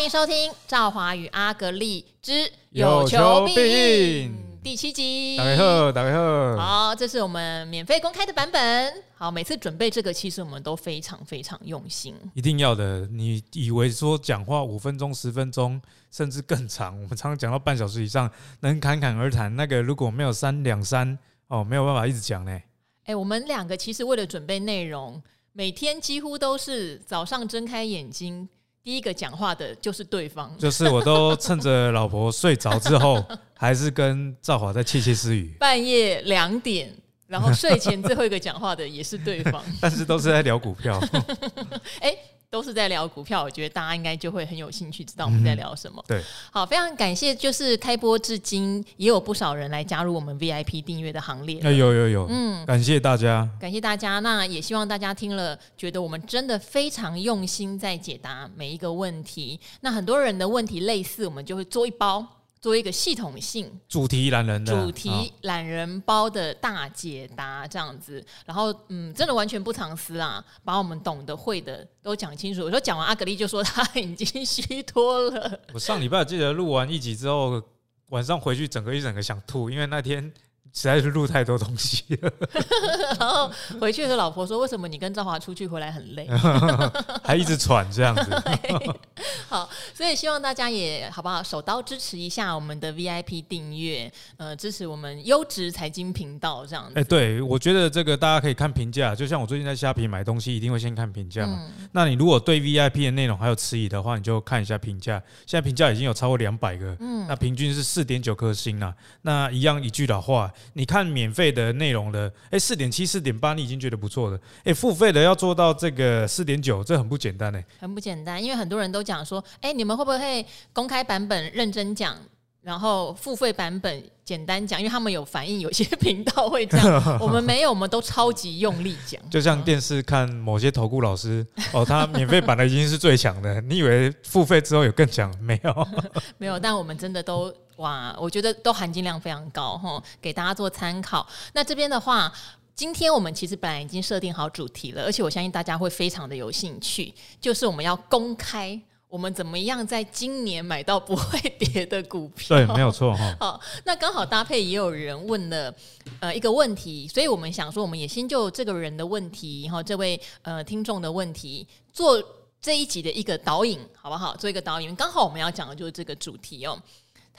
[0.00, 5.36] 欢迎收听《赵华与阿格力之有求必应》第七集。
[5.36, 6.56] 大家好，大家好。
[6.56, 9.04] 好，这是我们免费公开的版本。
[9.14, 12.16] 好，每次准备这个，其实我们都非常非常用心。
[12.32, 13.06] 一定要的。
[13.08, 15.78] 你以为说讲话五分钟、十分钟，
[16.10, 18.30] 甚至更长，我们常常讲到半小时以上，
[18.60, 19.54] 能侃侃而谈。
[19.54, 22.58] 那个如果没有三两三哦，没有办法一直讲呢。
[23.04, 25.22] 哎，我们两个其实为了准备内容，
[25.52, 28.48] 每天几乎都是早上睁开眼睛。
[28.82, 35.54] 第一个讲话的就是对方，就是我都趁着老婆睡着之后，还是跟赵华在窃窃私语。
[35.60, 36.90] 半夜两点，
[37.26, 41.00] 然后睡前最后一个讲话的也是对方， 但是都是在聊股票。
[42.00, 42.16] 哎。
[42.50, 46.02] 都是在聊股票，我觉得大家应该就会很有兴趣知道我们在聊什么。
[46.08, 51.60] 嗯、对，好，非常感谢，就是开播至今也有不少人来加入我们 VIP 订阅的行列。
[51.60, 54.18] 哎，有有有，嗯，感谢大家，感谢大家。
[54.18, 59.60] 那也希望大家听了，觉得我们真的非常用心在解答每一个问题。
[59.82, 62.26] 那很多人的问题类似，我们就会做一包。
[62.60, 72.62] 做一个系统性主题懒人的主题懒人包的大解答这样子，然后嗯，真的完全不藏私啦，把我们懂得会的都讲清楚。
[72.62, 75.60] 我说讲完阿格丽就说他已经虚脱了。
[75.72, 77.62] 我上礼拜记得录完一集之后，
[78.08, 80.32] 晚上回去整个一整个想吐，因为那天。
[80.72, 82.32] 实在是录太多东西了，
[83.18, 86.28] 然后回去的时候，老婆说：“为什么你跟赵华出去回来很累，
[87.24, 88.30] 还一直喘这样子？
[89.50, 96.92] ”好，所以希望大家也好不好，手刀支持一下我们的 VIP 订阅，呃，支持我们优质财经频道这样子。
[96.94, 101.58] 哎，对，我觉得这个大家可以看评价，就像我最近在虾皮买东西，一定会先看评价嘛。
[101.62, 105.20] 嗯、那你如果对 VIP 的内容还有迟疑的话，你就看一下评价。
[105.46, 108.94] 现在评价已经有超过两百个，嗯，那平均是四点九颗星啊。
[109.22, 110.49] 那一样一句老话。
[110.72, 114.38] 你看免费的内容的，哎，四点七、四点八，你已经觉得不错了。
[114.64, 122.16] 哎，付费的要做到这个四点九，这很不简单哎，很不简单，因为很多人都讲说，哎，你们会不会公开版本认真讲，
[122.62, 124.78] 然后付费版本简单讲？
[124.78, 129.20] 因为他们有反应，有些频道会这样， 我们没有，我们都超级用力讲。
[129.30, 135.32] 就像电视看某些投顾老师，哦，他免费版的已经是最强的，你以为付费之后有更强？
[135.40, 135.88] 没有，
[136.38, 137.52] 没有，但我们真的都。
[137.80, 141.26] 哇，我觉得都含金量非常高哈，给大家做参考。
[141.54, 142.30] 那这边的话，
[142.74, 152.54] 今天我们其实本来已经设定好主题了，而且我相信大家会非常的有兴趣，就是我们要公开我们怎么样在今年买到不会 跌的股票。
[152.54, 153.34] 对，没有错哈。
[153.40, 155.74] 好，那刚好搭配也有人问了
[156.20, 162.22] 呃一个问题，所以我们想说，我们也先就这个人的问题然后，这位呃听众的问题做
[162.60, 164.36] 这一集的一个导引，好不好？
[164.36, 166.78] 做一个导引，刚好我们要讲的就是这个主题哦。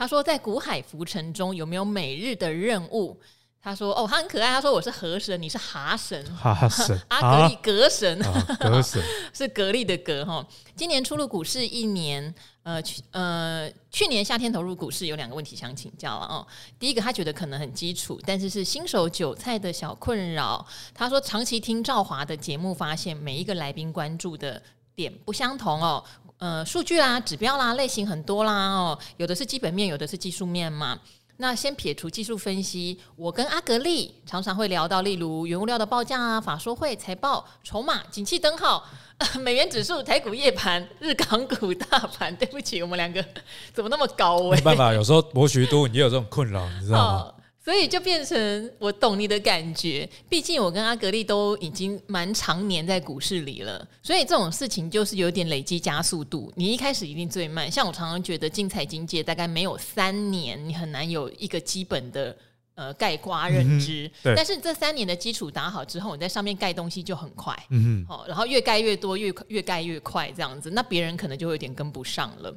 [0.01, 3.15] 他说，在古海浮沉中有没有每日的任务？
[3.61, 4.49] 他说，哦，他很可爱。
[4.51, 8.19] 他说，我是河神，你是蛤神， 蛤神， 阿格力格神，
[8.59, 8.99] 格神
[9.31, 10.43] 是格力的格哈。
[10.75, 16.47] 今年初入股市一年，呃，去呃，去年夏天投入股市，有两个问题想请教了哦。
[16.79, 20.65] 第一个，他觉得可能很基础，但是是新手韭菜的小困扰。
[20.95, 24.59] 他说，长期听赵华的节目，发现每一个来宾关注的
[24.95, 26.03] 点不相同哦。
[26.41, 30.97] 呃，数据啦、指标啦、类型很多啦哦，有的是基本面，有的是技术面嘛。
[31.37, 38.83] 那先撇除技术分析，我跟阿格力常常会聊到，例如原物料的报价啊、法说会、财报、筹码、景气灯号、
[39.41, 42.35] 美元指数、台股夜盘、日港股大盘。
[42.35, 43.23] 对不起，我们两个
[43.71, 44.57] 怎么那么高位？
[44.57, 47.19] 没办法，有时候博学多，你也有这种困扰，你知道吗？
[47.19, 56.51] 哦所以就变成我懂你的感觉，毕竟我跟阿格力都已经蛮常年在股市里了，所以这种事情就是有点累积加速度。
[56.55, 62.35] 你一开始一定最慢，像我常常觉得进财经界大概没有三年，你很难有一个基本的
[62.73, 64.09] 呃盖瓜认知。
[64.23, 67.55] 但是这三年的基础打好之后，你在上面盖东西就很快。
[67.69, 68.07] 嗯哼。
[68.07, 72.51] 好，然后越盖越多，越越盖越快，这样子，那别人可能就会有点跟不上了。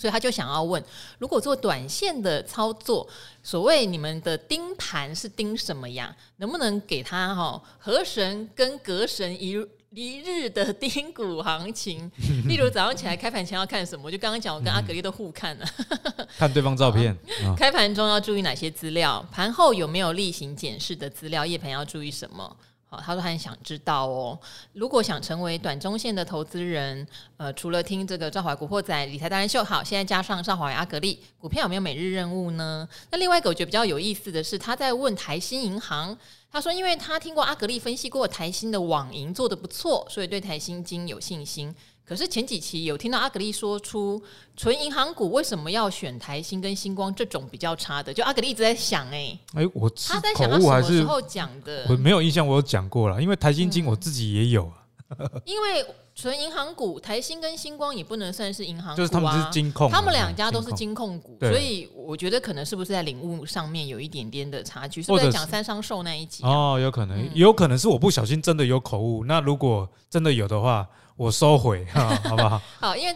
[0.00, 0.82] 所以他就想要问：
[1.18, 3.06] 如果做短线的操作，
[3.42, 6.16] 所谓你们的盯盘是盯什么呀？
[6.38, 9.50] 能不能给他哈河神跟隔神一
[9.92, 12.10] 一日的 盯股行情？
[12.48, 14.06] 例如早上起来开盘前要看什么？
[14.06, 15.66] 我就刚刚讲，我跟阿格力都互看了，
[16.38, 17.14] 看对方照片。
[17.58, 19.22] 开盘中要注意哪些资料？
[19.30, 21.44] 盘后有没有例行检视的资料？
[21.44, 22.56] 夜盘要注意什么？
[22.92, 24.36] 好，他说他很想知道哦。
[24.72, 27.06] 如果想成为短中线的投资人，
[27.36, 32.88] 呃，除了听这个赵华古惑仔理财达人秀，好，现在加上赵华阿格力，股票有没有每日任务呢？
[33.12, 36.18] 那另外一个我觉得比较有意思的是，他在问台新银行，
[36.50, 41.72] 他说，因为他听过阿格力分析过台新的网银做得不错，所以对台新金有信心。
[42.10, 44.20] 可是前几期有听到阿格力说出
[44.56, 48.12] 纯银行股为什么要选台新跟星光这种比较差的？
[48.12, 51.86] 就阿格力一直在想哎、欸，哎，我他在想他什么时候讲的？
[51.88, 54.68] 我没有印象，我有讲过了，因为台新金我自己也有、
[55.10, 55.86] 嗯、 因为
[56.16, 66.50] 纯银行股，台新跟星光也不能算是银行股啊，就是他们是金控，他们两家都是金控股，控，所以我觉得可能是不是在领悟上面有一点点的差距，是不是在讲三商寿那一集，啊？
[66.50, 69.24] 哦，有可能，嗯，有可能是我不小心真的有口误。
[69.26, 70.84] 那如果真的有的话，
[71.20, 72.58] 我收回， 好不好？
[72.80, 73.14] 好，因为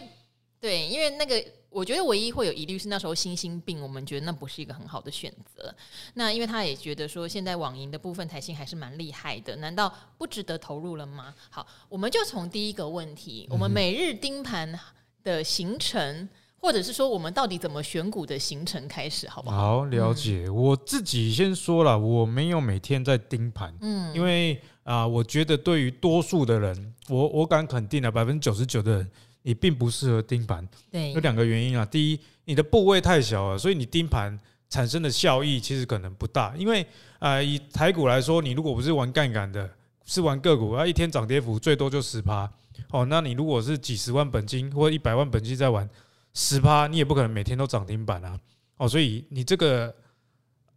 [0.61, 1.43] 对，因为那个。
[1.71, 5.75] 我觉得唯一会有疑虑是那时候新兴病，我们觉得那不是一个很好的选择。
[6.13, 11.35] 那因为他也觉得说，现在网银的部分台信还是蛮厉害的，难道不值得投入了吗？
[11.51, 14.79] 好，我们就从第一个问题，我们每日盯盘
[15.25, 16.29] 的行程，嗯、
[16.65, 19.81] 或者是说我们到底怎么选股的行程开始，好不好？
[19.81, 20.45] 好，了解。
[20.47, 29.11] 嗯、我自己先说了，我没有每天在盯盘，嗯，因为啊、呃，我觉得对于多数的人，我我敢肯定的，百分之九十九的人。
[29.47, 31.85] 你并不适合盯盘，对，有两个原因啊。
[31.85, 34.35] 第一，你的部位太小了，所以你盯盘
[34.71, 36.55] 产生的效益其实可能不大。
[36.57, 36.81] 因为
[37.19, 39.69] 啊、呃，以台股来说，你如果不是玩杠杆的，
[40.07, 42.51] 是玩个股，啊，一天涨跌幅最多就十趴。
[42.91, 45.87] 哦，那你如果是几十万本金或一百万本金在玩
[46.35, 48.39] 十趴，你也不可能每天都涨停板啊。
[48.77, 49.95] 哦，所以你这个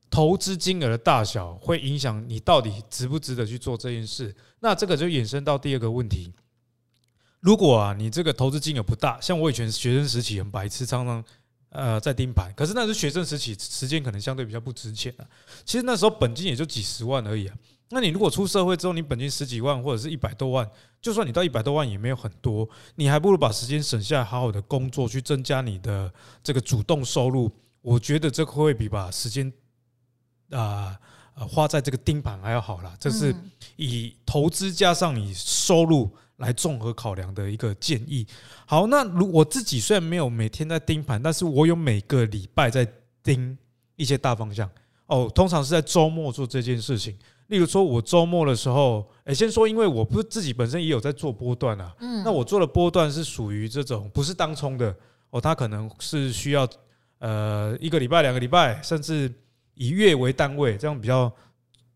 [0.10, 4.36] 投资金额的大小会影响你到底值不值得去做这件事。
[4.60, 6.32] 那这个就衍生到第二个问题。
[7.40, 11.24] 如果啊，你这个投资金额不大，像我以前学生时期很白痴，常常
[11.70, 15.26] 呃在盯盘，可是那是学生时期，时间可能相对比较不值钱啊。
[15.66, 17.56] 其实那时候本金也就几十万而已啊。
[17.90, 20.70] 那你如果出社会之后，你本金十几万或者是一百多万，
[21.02, 26.12] 就算你到一百多万也没有很多，你还不如把时间省下来，好好的工作，去增加你的
[26.44, 27.52] 这个主动收入。
[27.82, 29.52] 我觉得这会比把时间
[30.52, 30.98] 啊
[31.34, 32.96] 花在这个盯盘还要好啦。
[33.00, 33.34] 这是
[33.76, 36.10] 以投资加上你收入。
[36.38, 38.24] 来综合考量的一个建议。
[38.68, 42.88] 好，那如我自己虽然没有每天在盯盘，但是我有每个礼拜在
[43.24, 43.58] 盯
[43.96, 44.70] 一些大方向。
[45.08, 47.18] 哦，通常是在周末做这件事情。
[47.48, 51.96] 例如说，我周末的时候，诶，先说，因为我不是自己本身也有在做波段啊。
[52.00, 52.24] 嗯。
[52.24, 54.96] 那我做的波段是属于这种不是当冲的
[55.30, 56.68] 哦，它可能是需要
[57.20, 59.34] 呃一个礼拜、两个礼拜，甚至
[59.74, 61.32] 以月为单位，这样比较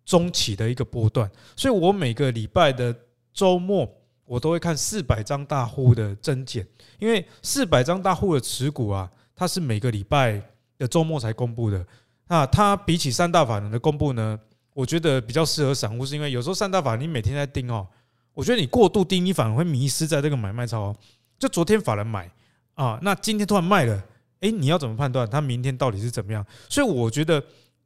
[0.05, 1.29] 中期的一个波段。
[1.55, 2.95] 所以我每个礼拜的
[3.33, 3.89] 周末。
[4.23, 6.65] 我都会看四百张大户的增减，
[6.99, 10.41] 因为四百张大户的持股啊，它是每个礼拜
[10.77, 11.85] 的周末才公布的。
[12.29, 14.39] 那它比起三大法人的公布呢，
[14.81, 17.87] 我觉得比较适合散户，是因为有时候三大法你每天在盯哦，
[18.33, 20.95] 我觉得你过度盯，你反而会迷失在这个买卖超。
[21.37, 22.27] 就昨天法人买
[22.73, 24.03] 啊，那今天突然卖了，
[24.39, 26.43] 诶，你要怎么判断它明天到底是怎么样？
[26.67, 27.43] 所以我觉得。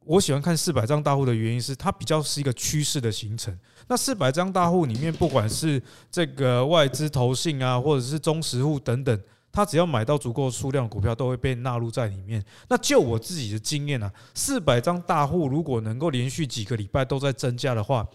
[0.08, 3.52] 我喜欢看四百张大户的原因是，它比较是一个趋势的形成。
[3.88, 5.82] 那四百张大户里面，不管是
[6.12, 9.20] 这个外资投信啊，或者是中实户等等，
[9.56, 12.44] 他只要买到足够数量股票，都会被纳入在里面。
[12.68, 18.06] 那就我自己的经验啊，四百张大户如果能够连续几个礼拜都在增加的话，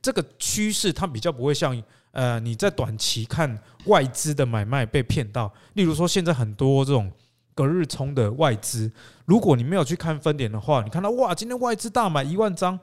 [0.00, 1.82] 这个趋势它比较不会像
[2.12, 5.52] 呃你在短期看外资的买卖被骗到。
[5.72, 7.10] 例如说，现在很多这种。
[7.56, 8.90] 隔日冲的外资，
[9.26, 12.76] 如果你没有去看分点的话，你看到哇，今天外资大买一万张，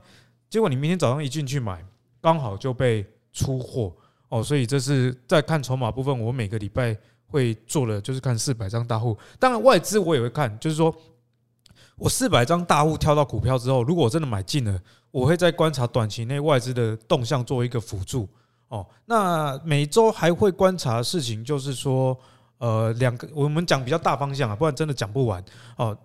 [0.49, 1.85] 结果你明天早上一进去买，
[2.21, 3.93] 刚好就被出货
[4.29, 4.41] 哦。
[4.41, 6.97] 所以这是在看筹码部分，我每个礼拜
[7.31, 9.17] 会做的就是看四百张大户。
[9.39, 10.93] 当然外资我也会看，就是说
[11.95, 14.79] 我四百张大户挑到股票之后，如果我真的买进了，
[15.09, 18.29] 我会在观察短期内外资的动向作为一个辅助
[18.67, 18.85] 哦。
[19.05, 22.15] 那每周还会观察事情就是说。
[22.61, 25.43] 呃，两个我们讲比较大方向啊，不然真的讲不完
[25.77, 25.97] 哦。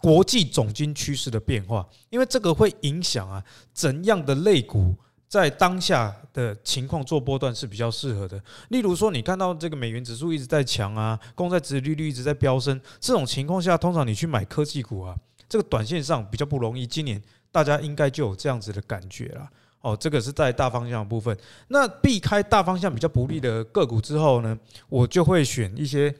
[0.00, 3.40] 国际总经趋势的变化，因为这个会影响啊，
[3.72, 4.92] 怎样的类股
[5.30, 8.42] 在当下的情况做波段是比较适合的。
[8.70, 15.16] 例如说，你看到这个美元指数一直在强啊，公债殖利率一直在飙升，这种情况下，通常你去买科技股啊，
[15.48, 16.84] 这个短线上比较不容易。
[16.84, 17.22] 今年
[17.52, 19.48] 大家应该就有这样子的感觉了。
[19.82, 21.34] 哦，这个是在大方向部分。
[21.68, 24.58] 那避开大方向比较不利的个股之后呢，
[24.88, 26.12] 我就会选一些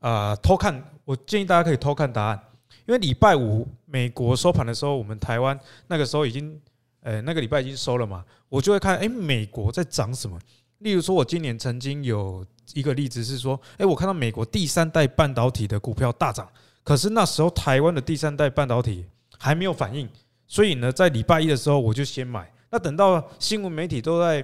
[0.00, 0.84] 啊、偷看。
[1.06, 2.40] 我建议大家可以偷看答案，
[2.86, 6.60] 因为礼拜五美国收盘的时候，我们台湾那个时候已经
[7.00, 10.38] 呃那个礼拜已经收了嘛，我就会看哎美国在涨什么。
[10.78, 16.48] 例如说，我今年曾经有一个例子是说，哎我看到美国第三代半导体的股票大涨，
[16.82, 19.04] 可是那时候台湾的第三代半导体
[19.38, 20.08] 还没有反应，
[20.46, 22.50] 所以呢在礼拜一的时候我就先买。
[22.70, 24.42] 那等到新闻媒体都在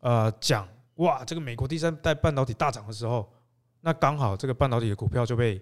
[0.00, 3.26] 呃讲哇，这个美国第三代半导体大涨的时候，
[3.80, 5.58] 那刚好这个半导体的股票就被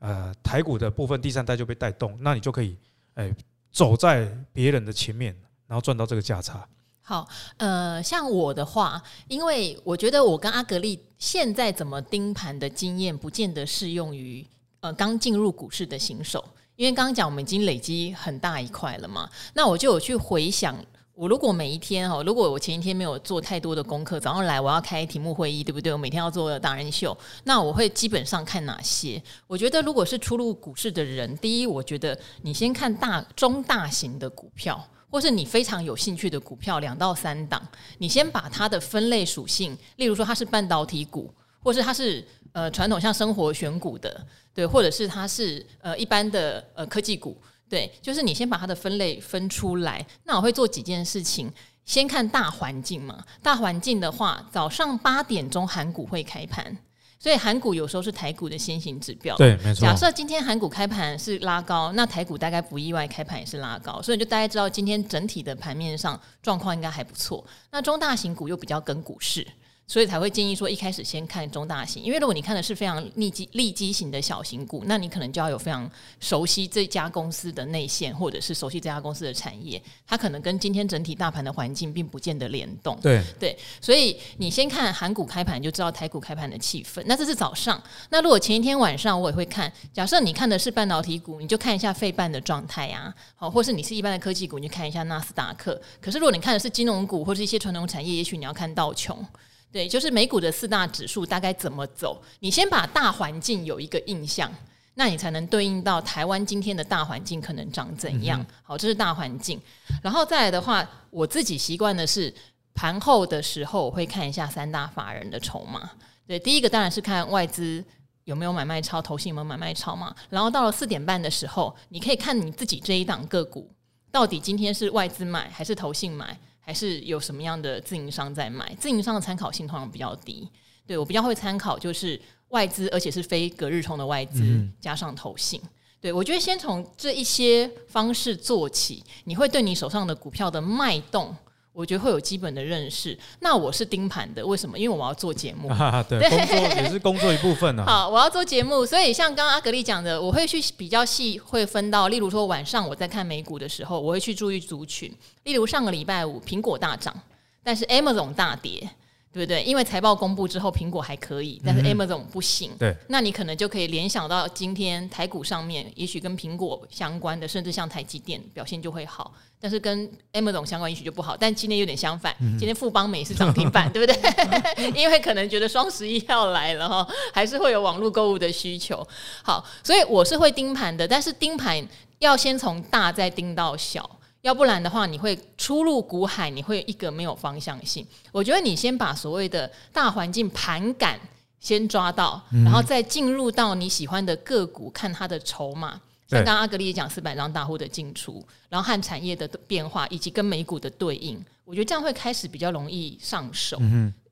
[0.00, 2.76] 呃台股的部分第三代就被带动，那你就可以
[3.14, 3.32] 哎
[3.70, 5.36] 走在别人的前面，
[5.68, 6.66] 然后赚到这个价差。
[7.00, 14.44] 好，呃，像我的话，因为我觉得我跟阿格力现在怎么盯盘的经验，不见得适用于
[14.80, 16.44] 呃刚进入股市的新手，
[16.74, 20.76] 因为刚刚讲我们已经累积很大一块了嘛，那我就有去回想。
[21.14, 25.92] 我如果每一天哈，如果我前一天没有做太多的功课，早上来我要开题目会议，对不对？
[25.92, 29.20] 我每天要做达人秀，那我会基本上看哪些？
[29.48, 34.80] 我觉得如果是初入股市的人，第一，我觉得你先看大中大型的股票，
[35.10, 37.62] 或是你非常有兴趣的股票，两到三档，
[37.98, 47.40] 你先把它的分类属性，例如说它是半导体股，或是它是呃传统像生活选股的，对，或者是它是呃一般的呃科技股。
[47.70, 50.02] 对，就是你先把它的分类分出来。
[50.24, 51.52] 那我会做几件事情，
[51.84, 53.22] 先看大环境嘛。
[53.42, 56.74] 大环境的话，早上八点钟韩股会开盘，
[57.18, 59.36] 所以韩股有时候是台股的先行指标。
[59.36, 59.82] 对，没错。
[59.82, 67.44] 假设今天韩股开盘是拉高，那台股大概不意外开盘也是拉高，所以就大家知道今天整体的盘面上状况应该还不错。
[67.70, 69.46] 那中大型股又比较跟股市。
[69.88, 75.90] 所以才会建议说，一开始先看中大型，因为如果你看的是非常利基利基型的小型股，那你可能就要有非常
[76.20, 82.98] 熟悉这家公司的内线，或者是熟悉这家公司的产业，它可能跟今天整体大盘的环境并不见得联动。
[83.00, 87.02] 对对，所以你先看韩股开盘，就知道台股开盘的气氛。
[87.06, 87.82] 那这是早上。
[88.10, 89.72] 那如果前一天晚上，我也会看。
[89.94, 95.80] 假设你看的是半导体股，你就看一下费半的状态啊，好，或是你是一般的科技股，你就看一下纳斯达克。
[95.98, 99.26] 可是如果你看的是金融股或是一些传统产业，也许你要看道琼。
[99.70, 102.20] 对，就是美股的四大指数大概怎么走？
[102.40, 104.50] 你先把大环境有一个印象，
[104.94, 108.44] 那你才能对应到台湾今天的大环境可能长怎样。
[108.62, 109.60] 好，这是大环境。
[110.02, 112.32] 然后再来的话，我自己习惯的是
[112.74, 115.90] 盘后的时候我会看一下三大法人的筹码。
[116.26, 117.84] 对，第一个当然是看外资
[118.24, 120.14] 有没有买卖超，投信有没有买卖超嘛。
[120.30, 123.70] 然后到了四点半的时候，你可以看你自己这一档个股
[124.10, 126.38] 到底今天是外资买还是投信买。
[126.68, 128.76] 还是有什么样的自营商在买？
[128.78, 130.46] 自营商的参考性通常比较低。
[130.86, 135.58] 对，我比较会参考就是外资，而且是非隔日冲的外资，嗯、加上投信。
[135.98, 141.34] 对，我觉得先从这一些方式做起，你会对你手上的股票的脉动。
[141.78, 143.16] 我觉得会有基本的认识。
[143.38, 144.76] 那我是盯盘的，为什么？
[144.76, 145.68] 因为我要做节目。
[145.68, 147.86] 啊、对，对工作也是工作一部分呢、啊。
[148.02, 155.08] 好，我要做节目，所以像刚刚阿格丽讲的，我会去比较细，会分到，例如说晚上我在看美股的时候，我会去注意族群。
[155.44, 157.14] 例如上个礼拜五，苹果大涨，
[157.62, 158.90] 但是 Amazon 大跌。
[159.30, 159.62] 对不对？
[159.62, 162.72] 因为财报公布之后，苹果还可以，但是 Amazon 不行。
[162.78, 171.36] 对，那你可能就可以联想到今天台股上面，也许跟苹果相关的，甚至像台积电表现就会好，但是跟 Amazon 相关也许就不好。
[171.36, 174.18] 但今天有点相反，今天富邦美是涨停板， 对不对？
[174.98, 179.06] 因为可能觉得双十一要来了哈，还是会有网络购物的需求。
[179.42, 181.86] 好，所以我是会盯盘的，但是盯盘
[182.18, 184.17] 要先从大再盯到小。
[184.42, 188.06] 要不然的话，你会出入股海，你会一个没有方向性。
[188.32, 191.18] 我觉得你先把所谓的大环境盘感
[191.60, 196.00] 先抓到，然后再进入到你喜欢的个股，看它的筹码。
[196.28, 203.78] 像刚刚阿格力也讲四百张大户的进出，然后和产业的变化，以及跟美股的对应，我觉得这样会开始比较容易上手。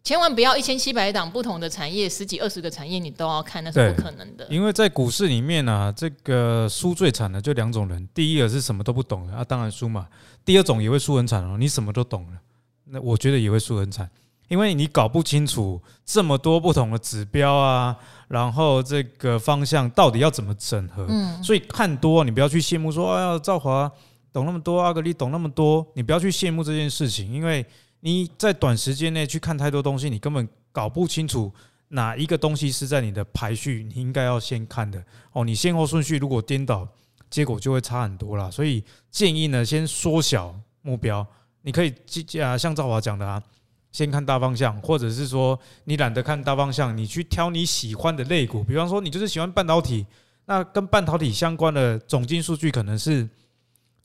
[0.07, 4.47] 千万不要一千七百档不同的产业，十几二十个产业你都要看，那是不可能的。
[4.49, 10.07] 因为在股市里面呢、啊，这个输最惨的就两种人，第一个是什么都不懂的啊，当然输嘛。
[10.45, 12.39] 第二种也会输很惨哦，你什么都懂了，
[12.85, 14.09] 那我觉得也会输很惨，
[14.47, 17.97] 因为你搞不清楚这么多不同的指标啊，
[18.29, 21.05] 然后这个方向到底要怎么整合。
[21.09, 23.91] 嗯，所以看多你不要去羡慕说，哎呀，赵华
[24.33, 27.67] 懂那么多，阿格力懂那么多，你不要去羡慕这件事情，因为。
[28.01, 31.53] 你在短时间内去看太多东西，你根本搞不清楚
[31.89, 35.45] 哪一个东西是在你的排序，你应该要先看的哦。
[35.45, 36.87] 你先后顺序如果颠倒，
[37.29, 38.51] 结果就会差很多啦。
[38.51, 41.27] 所以建议呢，先缩小目标。
[41.63, 43.43] 你可以记啊，像赵华讲的啊，
[43.91, 48.63] 先看大方向，或者是说你懒得看大方向，你去挑你喜欢的类股。
[48.63, 50.07] 比方说，你就是喜欢半导体，
[50.45, 53.29] 那跟半导体相关的总金数据可能是。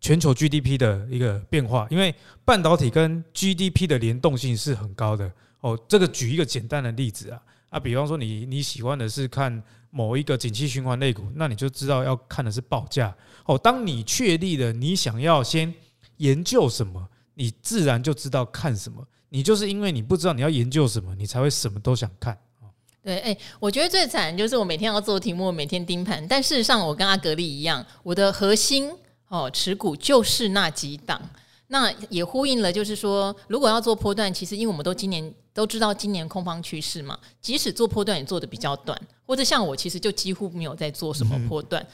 [0.01, 5.79] 全球 GDP 的一个变化，因为半导体跟 GDP 的联动性是很高的哦。
[5.88, 7.39] 这个举一个简单的例子啊，
[7.70, 13.15] 啊，比方说你你喜欢的是看某一个景气循环类股，那你就知道要看的是报价
[13.46, 13.55] 哦。
[13.55, 15.72] 当你确立了你想要先
[16.17, 19.08] 研究什么，你自然就知道看什么。
[19.29, 22.36] 你就是因为你不知道你要研究什么，你才会什么都想看。
[23.03, 28.91] 对，哎，我觉得最惨就是我每天要做题目，每天盯盘，但事实上我跟阿格力一样，我的核心。
[29.31, 31.21] 哦，持股就是那几档，
[31.67, 41.81] 那也呼应了，就是说，如果要做波段，其实因为我们都今年都知道今年空方趋势嘛，即使做波段也做的比较短，或者像我其实就几乎没有在做什么波段。
[41.81, 41.88] 嗯、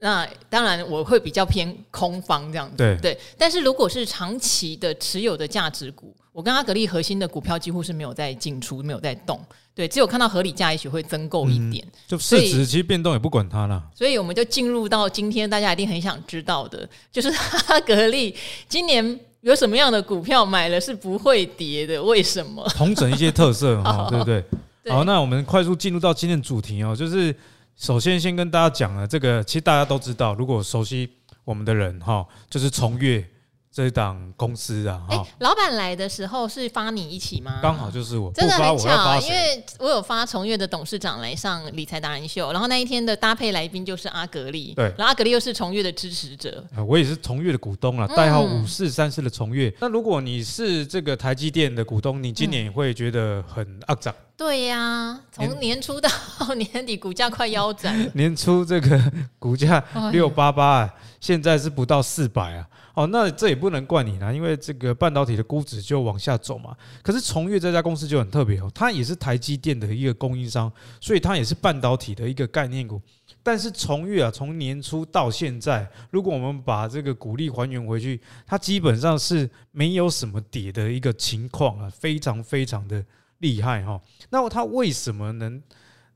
[0.00, 3.20] 那当然我会比较偏空方这样子，对，对。
[3.36, 9.38] 但是如果是长期的持有的价值股，我跟阿格力核心的股票几乎是没有在进出，没有在动。
[9.78, 11.86] 对，只有看到合理价，也许会增购一点。
[11.86, 13.80] 嗯、就市值其实变动也不管它了。
[13.94, 18.34] 所以我们就进入到今天大家一定很想知道的，就是哈格力
[18.68, 22.02] 今年有什么样的股票买了是不会跌的？
[22.02, 22.68] 为什么？
[22.70, 24.44] 同整一些特色哈，好对不对？
[24.82, 27.32] 对好，那我们快速进入到今天的主题哦，就是
[27.76, 31.08] 首先先跟大家讲了这个，其实大家都知道，如果熟悉
[31.44, 33.24] 我们的人哈，就是从越。
[33.70, 37.60] 这一档公司啊，哎、欸，老板来的时候是发你一起吗？
[37.62, 49.72] 刚好就是我，真的很巧，我因为我有发崇越的董事长来上理财达人秀，然后那一天的搭配来宾就是阿格力，对，然后阿格力又是崇越的支持者，我也是崇越的股东了，代号五四三四的崇越。
[49.80, 54.12] 那如果你是这个台积电的股东，你今年也会觉得很肮脏。
[54.36, 56.08] 对呀、啊，从年初到
[56.54, 58.08] 年底，股价快腰斩。
[58.14, 59.82] 年初这个 股价
[60.12, 60.88] 六八八，
[61.20, 62.66] 现在是不到四百啊。
[62.98, 66.76] 哦，那这也不能怪你啦，因为这个半导体的估值就往下走嘛。
[67.00, 73.00] 可是崇越这家公司就很特别哦，它也是台积电的一个供应商，所以它也是半导体的一个概念股。
[73.40, 83.04] 但是崇越啊，从年初到现在，如果我们把这个股利还原回去，它基本上是没有什么跌的一个情况啊，非常非常的
[83.38, 84.00] 厉害哈。
[84.28, 85.62] 那它为什么能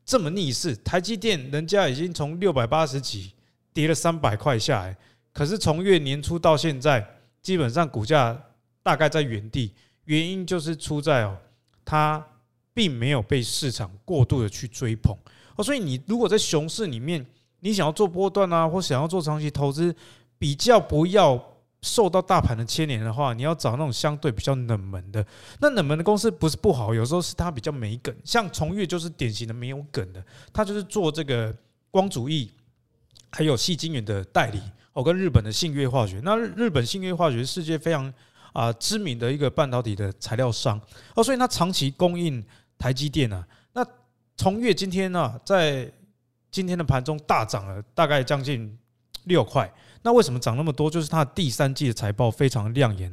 [0.05, 0.75] 这么逆势？
[0.75, 3.31] 台积电人家已经从六百八十几
[3.73, 4.97] 跌了三百块下来。
[5.33, 7.07] 可是从月年初到现在，
[7.41, 8.39] 基本上股价
[8.83, 9.73] 大概在原地，
[10.05, 11.37] 原因就是出在哦，
[11.85, 12.25] 它
[12.75, 15.17] 并没有被市场过度的去追捧
[15.57, 17.25] 哦，所以你如果在熊市里面，
[17.61, 19.95] 你想要做波段啊，或想要做长期投资，
[20.39, 21.43] 比较不要
[21.81, 25.25] 受到大盘的牵连的话，你要找那种相对比较冷门的。
[25.61, 31.55] 那冷门的公司不是不好，有时候是它比较没梗，像崇越就是典型的没有梗的，它就是做这个
[31.91, 32.51] 光主义
[33.31, 34.61] 还有细晶圆的代理。
[34.93, 38.13] 我跟日本的信越化学，那日本信越化学是世界非常
[38.53, 40.79] 啊知名的一个半导体的材料商
[41.15, 42.45] 哦，所以它长期供应
[42.77, 43.47] 台积电啊。
[43.73, 43.83] 那
[44.37, 45.91] 从越今天呢，在
[46.51, 48.79] 今天的盘中大涨了大概将近
[49.25, 49.73] 六块。
[50.03, 50.91] 那为什么涨那么多？
[50.91, 53.11] 就是它的第三季的财报非常亮眼，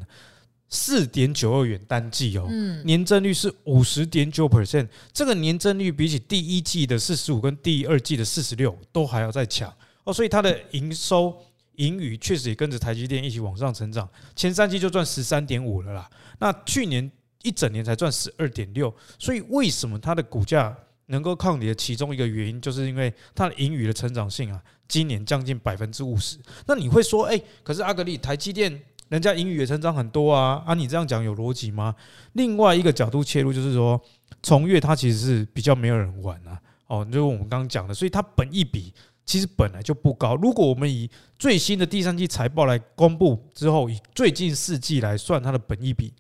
[0.68, 2.46] 四点九二元单季哦，
[2.84, 11.42] 年增率是五十点九 percent，这个年增率比起第一季的四十五跟第二季的四十六都还要再强哦，所以它的营收。
[11.80, 16.10] 盈余确实也跟着台积电一起往上成长，前三季就赚十三点五了啦。
[16.40, 17.10] 那去年
[17.42, 21.74] 一整年才赚十二点六，所以为什么它的股价能够抗跌？
[21.74, 26.38] 其中一个原因就是因为它的盈余的成长性啊，今年将近百分之五十。
[26.68, 31.96] 那你会说，哎，可是阿格力台积电人家盈余也成长很多啊，啊，你这样讲有逻辑吗？
[32.34, 34.00] 另外一个角度切入就是说，
[34.44, 38.94] 崇越它其实是比较没有人玩啊，哦，就是我们刚刚讲的，所以它本一比。
[39.30, 40.36] 其实本来就不高。
[40.38, 46.12] 如果我们以最新的第三季财报来公布之后，以最近四季来算，它的本益比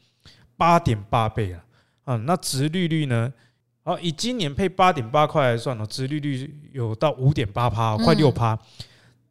[0.55, 1.65] 八点八倍啊，
[2.03, 3.33] 啊，那值利率呢？
[3.81, 8.55] 好，以今年配八点八块来算呢，值利率有到五点八趴，快六趴。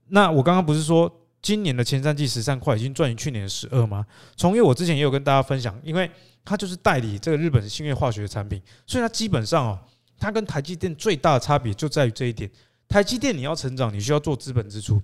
[0.09, 1.09] 那我刚刚不是说
[1.41, 4.05] 今年的前三季十三块已经赚于去年的十二吗？
[4.37, 6.11] 崇越我之前也有跟大家分享，因为
[6.45, 9.79] 它就是代理这个日本的信越化学的产品，所以它基本上哦，
[10.19, 12.51] 它跟台积电最大的差别就在于这一点。
[12.89, 15.01] 台积电你要成长，你需要做资本支出，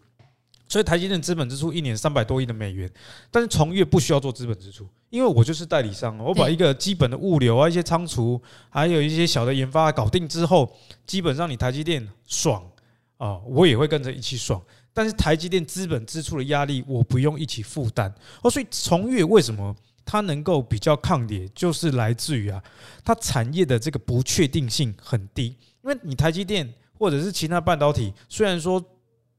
[0.67, 2.91] 所以台积电资本支出一年三百多亿的美元，
[3.31, 10.75] 但是崇越不需要做资本支出，因为我就是代理商，我把一个基本的物流啊、一些仓储，还有一些小的研发搞定之后，
[11.07, 12.67] 基本上你台积电爽
[13.19, 14.61] 啊，我也会跟着一起爽。
[14.95, 18.51] 但是台积电资本支出的压力，我不用一起负担哦。
[18.51, 22.63] 所以崇越为什么它能够比较抗跌，就是来自于啊，
[23.05, 26.73] 它产业的这个不确定性很低，因为你台积电。
[26.99, 28.83] 或者是其他半导体，虽然说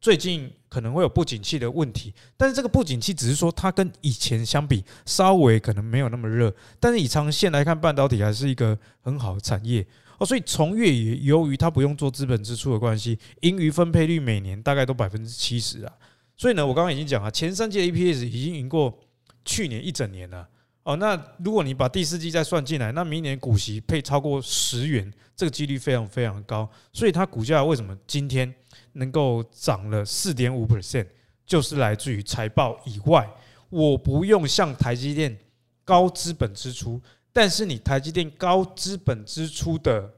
[0.02, 9.86] 最近可能会有不景气的问题，但是这个不景气只是说它跟以前相比稍微可能没有那么热，但是以长线来看，半导体还是一个很好的产业
[10.20, 10.26] 哦。
[10.26, 15.94] 所以从月也由于它不用做资本支出的关系，盈余分配率每年大概都百分之七十啊。
[16.38, 19.00] 所以呢，我刚刚已经讲了，前三季的 EPS 已经赢过
[19.44, 20.48] 去年一整年了。
[20.86, 26.70] 哦，那如果你把第四季再算进来，那明年股息配超过十元，这个几率非常非常高。
[26.94, 28.54] 所以它股价为什么今天
[28.94, 31.08] 能够涨了四点五 percent，
[31.44, 33.28] 就是来自于财报以外，
[33.72, 35.36] 我不用向台积电
[35.84, 37.02] 高资本支出，
[37.34, 40.14] 但是你台积电高资本支出的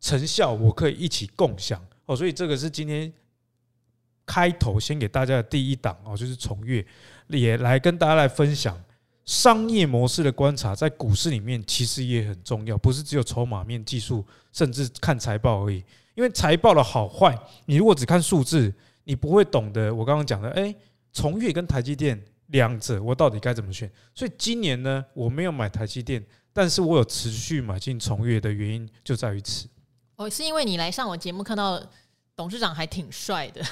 [0.00, 1.86] 成效，我可以一起共享。
[2.06, 3.12] 哦，所以这个是今天
[4.24, 6.82] 开头先给大家的第一档哦，就是崇越，
[7.28, 8.82] 也来跟大家来分享。
[9.26, 15.82] 商业模式的观察在股市里面其实也很重要，不是只有筹码面、技术，甚至看财报而已。
[16.14, 18.72] 因为财报的好坏，你如果只看数字，
[19.04, 20.48] 你不会懂得我刚刚讲的。
[20.50, 20.74] 诶，
[21.12, 23.90] 崇越跟台积电两者，我到底该怎么选？
[24.14, 29.66] 所以今年呢，我没有买台积电，但是我有持续买进崇越的原因就在于此。
[30.16, 31.82] 哦，是因为你来上我节目看到
[32.36, 33.64] 董事长还挺帅的。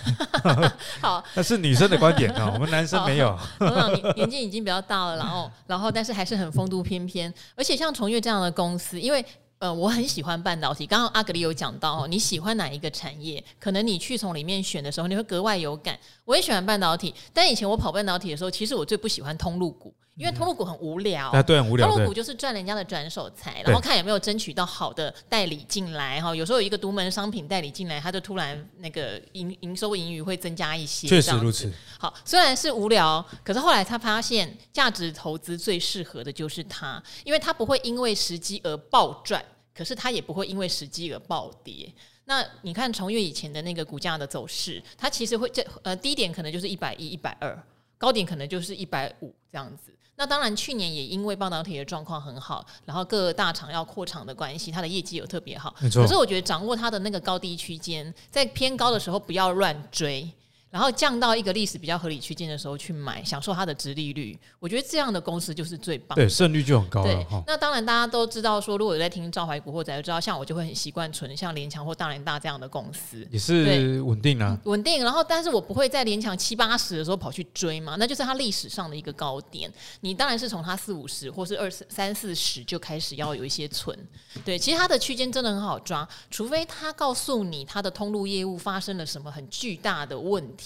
[1.00, 3.38] 好，那是女生的观点啊，我们男生没有。
[3.58, 9.24] 董事长年年纪已经比较大了，然后 然后但是还是很风度翩翩，而且像崇越这样的公司，因为。
[9.62, 10.84] 呃，我很喜欢半导体。
[10.84, 13.40] 刚刚阿格力有讲到哦，你喜欢哪一个产业？
[13.60, 15.96] 可能你去从里面选的时候，你会格外有感。
[16.24, 21.30] 我也喜欢半导体，但以前我跑半导体的时候，其实我最不喜欢通路股，因为通路股很无聊。
[21.30, 21.88] 啊，对，很无聊。
[21.88, 26.34] 通路股就是赚人家的转手财，然后看有没有争取到好的代理进来哈。
[26.34, 31.08] 有时候有一个独门商品代理进来，他就突然那个营营收盈余会增加一些。
[31.08, 31.72] 确实如此。
[31.98, 39.42] 好，虽然是无聊，可是后来他发现价值投资最适合的就是它，因为它不会因为时机而暴赚。
[39.74, 41.90] 可是它也不会因为时机而暴跌。
[42.26, 47.58] 那你看崇越以前的那个股价的走势，它其实会这呃低点可能就是一百一、一百二，
[47.96, 49.90] 高点可能就是一百五这样子。
[50.16, 55.74] 那当然去年也因为半导体的状况很好，然后各个大厂要扩厂的关系，它的业绩有特别好。
[55.80, 56.02] 没错。
[56.02, 60.30] 可是我觉得掌握它的那个高低区间，在偏高的时候不要乱追。
[60.72, 66.24] 然后降到一个历史比较合理区间的时候去买，享受它的殖利率，我觉得这样的公司就是最棒的。
[66.24, 67.12] 对，胜率就很高了。
[67.12, 75.04] 对，那当然大家都知道说，如果有在听赵怀古或者知道，像我就会很习惯存像联强或大联大这样的公司，也是稳定啊，稳定。
[75.04, 79.70] 然后，但是我不会在联强七八十的时候跑去追嘛，那就是它历史上的一个高点。
[80.00, 83.94] 你当然是从它四五十或是二三四十就开始要有一些存。
[84.42, 90.61] 对，其实它的区间真的很好抓，除非它告诉你它的通路业务发生了什么很巨大的问题。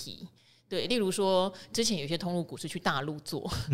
[0.68, 3.48] 对，例如说，之前有些通路股是去大陆做，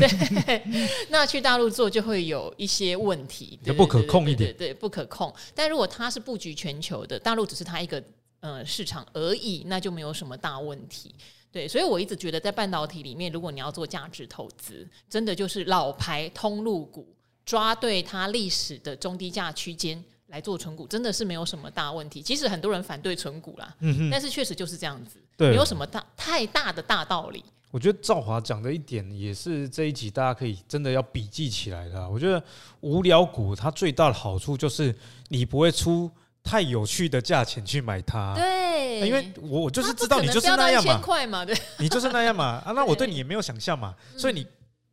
[0.00, 0.62] 对，
[1.10, 5.30] 那去大陆做就会有一些问题，就不可控一点，对，对，对，对，不可控。
[5.54, 8.02] 但如果它是布局全球的，大陆只是它一个
[8.40, 11.14] 呃市场而已，那就没有什么大问题。
[11.52, 20.02] 对，所以我一直觉得在半导体里面，如果你要做价值投资，真的就是老牌通路股，抓对它历史的中低价区间。
[20.30, 25.50] 来做存股真的是没有什么大问题，即使很多人反对存股啦，嗯、但是确实就是这样子，对。
[25.50, 27.42] 没有什么大太大的大道理。
[27.70, 32.06] 我觉得赵华讲的一点也是这一集大家可以真的要笔记起来的。
[32.10, 32.42] 我觉得
[32.80, 34.94] 无聊股它最大的好处就是
[35.28, 36.10] 你不会出
[36.42, 42.62] 太有趣的价钱去买它，对，因为我我就是知道你就是那样嘛，嘛对，你就是那样嘛。
[42.64, 44.46] 啊，那我对你也没有想象嘛，所以你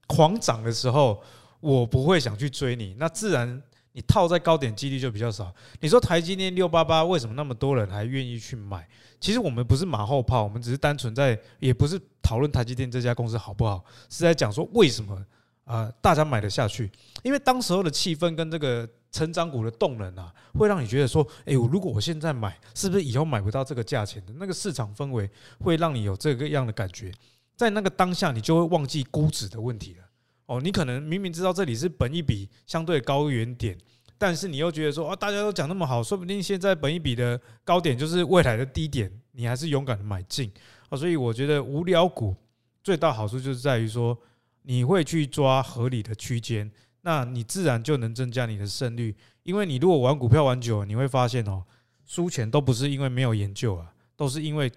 [0.05, 1.21] 狂涨的时候，
[1.59, 3.61] 我不会想去追你，那自然。
[3.97, 5.51] 你套在高点几率就比较少。
[5.79, 8.87] 你说台积电六八八为什么那么多人还愿意去买？
[9.19, 15.19] 其实我们不是马后炮，我们只是单纯在，也不是讨论台积电这家公司好不好，是在讲说为什么
[15.65, 16.91] 啊、大家买得下去？
[17.23, 24.33] 因为当时候的气氛跟这个成长股的动能啊，会让你觉得说，哎，我如果我现在买，是不是以后买不到这个价钱的？
[24.37, 25.27] 那个市场氛围
[25.59, 27.11] 会让你有这个样的感觉，
[27.55, 30.06] 在那个当下，你就会忘记估值的问题了。
[30.47, 33.77] 哦，你可能明明知道这里是本一笔相对高原点，
[34.17, 40.51] 但是你又觉得说啊，大家都讲那么好，说不定现在本一笔的高点就是未来的低点，你还是勇敢的买进
[40.89, 40.97] 啊。
[40.97, 42.33] 所以我觉得无聊股
[42.81, 44.17] 最大好处就是在于说，
[44.63, 49.15] 你会去抓合理的区间，那你自然就能增加你的胜率。
[49.43, 51.63] 因为你如果玩股票玩久了，你会发现哦，
[52.05, 54.71] 输钱都不是因为没有研究啊，都是因为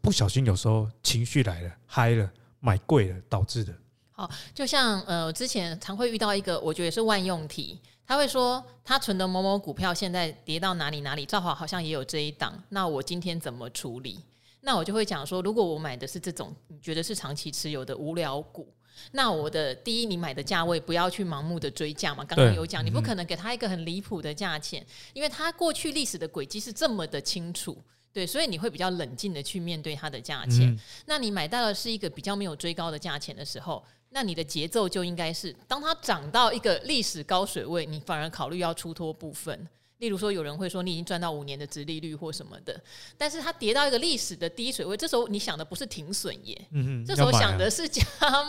[0.00, 3.74] 不小心有时候情绪来了，嗨了，买贵了导致的。
[4.18, 14.18] 好，就像呃，之前常会遇到一个，我觉得是万用题，他会说他存的某某股票现在跌到哪里哪里，赵华好像也有这一档，那我今天怎么处理？
[14.62, 18.66] 那我就会讲说，如果我买的是这种你觉得是长期持有的无聊股，
[19.12, 27.76] 那我的第一，你买的价位不要去盲目的追价嘛，刚刚有讲，你不可能给他一个很离谱的价钱，因为他过去历史的轨迹是这么的清楚。
[28.12, 30.70] 对，所以你会比较冷静的去面对它的价钱。
[30.70, 33.84] 嗯、那你买到的是一个比较没有追高的价钱的时候，
[34.16, 39.68] 那你的节奏就应该是，当它涨到一个历史高水位，你反而考虑要出脱部分。
[39.98, 42.82] 例如说，有人会说你已经赚到五年的殖利率或什么的，
[43.18, 46.66] 但是它跌到一个历史的低水位，这时候你想的不是停损耶，
[47.06, 48.02] 这时候想的是加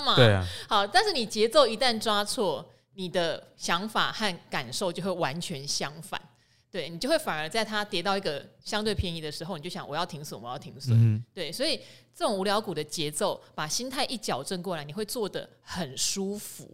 [0.06, 0.16] 码。
[0.16, 0.48] 对啊。
[0.70, 6.22] 好，但是你节奏一旦抓错，你的想法和感受就会完全相反。
[6.78, 10.96] 对，你就会反而在它跌到一个相对便宜的时候，你就想我要停损，我要停损。
[10.96, 11.80] 嗯、对，所以
[12.16, 16.70] 这种无聊股的节奏，把心态一矫正过来，你会做的很舒服。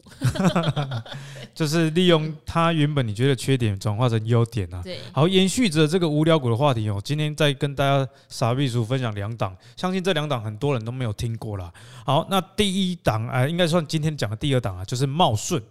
[1.55, 4.81] 就是利用它原本你觉得缺点转化成优点啊。
[4.83, 11.71] 对，好，延续着这个无聊股的话题哦，今天再跟大家傻逼叔分享两档，相信这两档很多人都没有听过啦。
[12.05, 15.63] 好，那第一档啊，应该算今天讲的第二档啊，就是茂顺。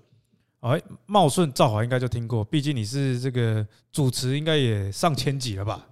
[0.62, 5.84] 哎，茂顺赵华应该就听过，毕竟你是这个主持，应该也上千集了吧？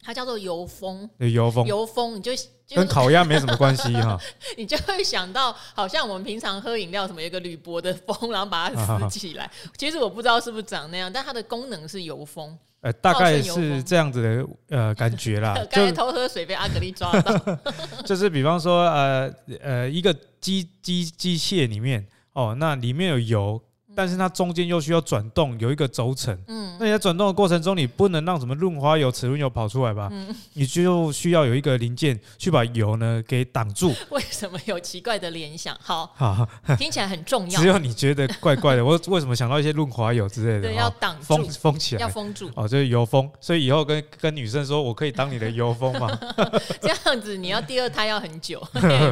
[0.00, 4.16] 它叫做油封，油封，油封，你就，就跟烤鸭没什么关系 哈。
[4.56, 9.50] 你就会想到，好像我们平常喝饮料，什么有一个铝箔的封，然后把它撕起来。
[9.76, 12.56] 其实我不知道是不是长那样，但它的功能是油封。
[12.80, 15.54] 呃，大概是这样子的呃感觉啦。
[15.72, 17.58] 刚才偷喝水被阿格力抓到。
[18.06, 23.60] 就是比方说呃呃一个机机机械里面哦，那里面有油。
[23.98, 26.32] 但是它中间又需要转动，有一个轴承。
[26.46, 30.08] 嗯，那你在转动的过程中，你不能让什么润滑油、齿轮油跑出来吧？
[30.12, 33.92] 嗯，你就需要有一个零件去把油呢给挡住。
[34.10, 35.76] 为什么有奇怪的联想？
[35.82, 37.60] 好，好，听起来很重要。
[37.60, 38.84] 只有你觉得怪怪的。
[38.84, 40.68] 我 为什么想到一些润滑油之类的？
[40.68, 42.48] 对，要挡封封起来，要封住。
[42.54, 43.28] 哦，就是油封。
[43.40, 46.08] 所以以后跟跟女生说，我可以当你的油封吗？
[46.80, 48.64] 这样子，你要第二胎要很久，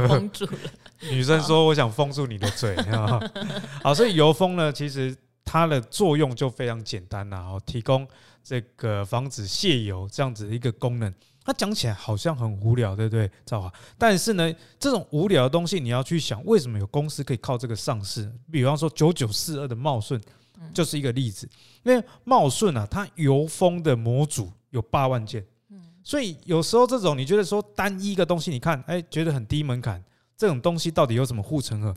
[0.06, 0.52] 封住了。
[1.10, 2.74] 女生说：“我想封住你的嘴。”
[3.82, 8.06] 好，所以油封呢，其实它的作用就非常简单呐，哦，提供
[8.44, 11.12] 这个防止泄油这样子的一个功能。
[11.42, 13.30] 它讲起来好像很无聊，对不对？
[13.44, 18.30] 赵华，但是呢，这种无聊的东西，你要去想，为什么有公司可以靠这个上市？
[18.50, 20.20] 比方说九九四二的茂顺
[20.74, 21.48] 就是一个例子。
[21.84, 25.46] 因为茂顺啊，它油封的模组有八万件，
[26.02, 30.04] 所以有时候这种你觉得说单一个东西，你看，哎，觉得很低门槛。
[30.36, 31.96] 这种东西到底有什么护城河？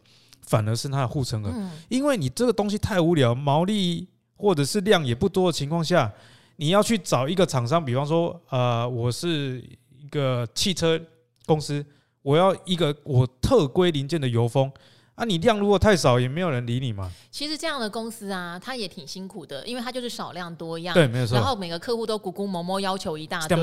[0.50, 1.54] 反而是它的护城河，
[1.90, 6.12] 因为你这个东西太无聊，毛利或者是量也不多的情况下，
[6.56, 9.64] 你要去找一个厂商，比方说，呃，我是
[9.96, 11.00] 一个汽车
[11.46, 11.86] 公司，
[12.24, 14.72] 我要一个我特规零件的油封
[15.14, 17.12] 啊，你量如果太少，也没有人理你嘛。
[17.30, 21.36] 其实这样的公司啊，它也挺辛苦的，因为它就是少量多样，对，没有错。
[21.38, 23.56] 然后每个客户都咕咕摸摸要求一大堆，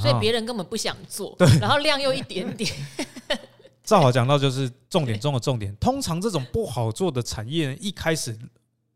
[0.00, 2.68] 所以别人根本不想做，然后量又一点点。
[3.86, 5.74] 正好讲到就是重点中的重点。
[5.76, 8.36] 通常这种不好做的产业，一开始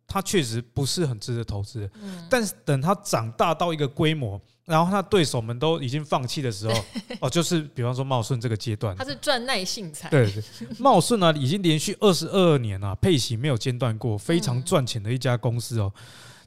[0.05, 1.89] 它确实不是很值得投资。
[2.29, 6.75] 但是等它长大到一个规模，然后它对手们都已经放弃的时候，
[7.23, 10.11] 哦，就是比方说茂顺这个阶段，它是赚耐性财。
[10.11, 10.43] 对对，
[10.81, 15.93] 茂顺呢已经连续二十二年啊，配息没有间断过，非常赚钱的一家公司哦。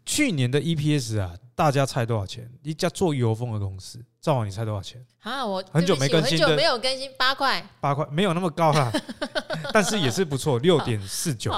[0.06, 2.50] 去年的 EPS 啊，大家猜多少钱？
[2.62, 4.04] 一家做油封的公司。
[4.20, 5.06] 赵王，你猜多少钱？
[5.22, 8.92] 啊，我很久没更新，很久没有更新，八块，八块没有那么高啦，
[9.74, 11.52] 但是也是不错，六点四九。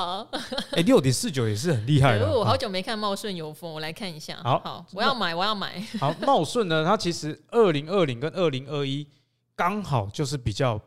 [0.71, 2.27] 哎，六点四九也是很厉害的。
[2.27, 4.38] 我好久没看茂顺油封，我来看一下。
[4.43, 5.79] 好，好，我要买，我要买。
[5.99, 9.08] 好，茂顺呢，它其实二零二零跟二零二一
[9.55, 10.79] 刚好就是比较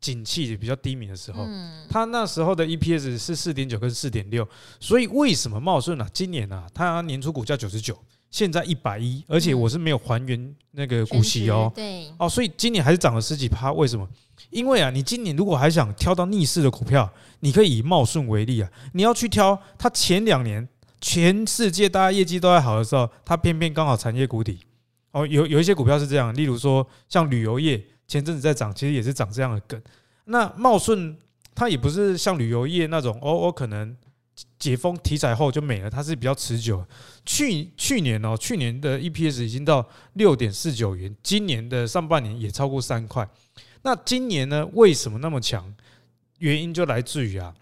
[0.00, 6.08] 景气比较低迷的时候，嗯它那时候的 EPS 是四点九跟四点六，所以为什么茂顺啊？
[6.12, 7.98] 今年啊，它年初股价九十九。
[8.30, 13.72] 现在一百一，而且我是没有还原那个股息哦，对哦，所以今年还是涨了十几趴。
[13.72, 14.08] 为什么？
[14.50, 20.68] 因为啊，你今年如果还想挑到逆势的股票，你可以以茂顺为例啊，你要去挑它前两年
[21.00, 24.60] 全世界大家业绩都还好的时候，它偏偏刚好产业谷底
[25.10, 25.26] 哦。
[25.26, 29.80] 有有一些股票是这样，例如说像旅游业前阵子在涨，其实也是涨这样的梗。
[30.24, 31.16] 那茂顺
[31.54, 33.96] 它也不是像旅游业那种哦，我可能。
[34.58, 36.82] 解封题材后就没了，它是比较持久。
[37.26, 43.28] 去去年哦，去年的 EPS 已经到六点四九元，今年的上半年也超过三块。
[43.82, 44.66] 那今年呢？
[44.72, 45.74] 为什么那么强？
[46.38, 47.54] 原因就来自于啊，